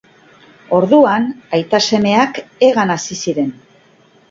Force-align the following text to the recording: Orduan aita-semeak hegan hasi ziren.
Orduan 0.77 1.27
aita-semeak 1.59 2.41
hegan 2.69 2.97
hasi 2.97 3.21
ziren. 3.23 3.57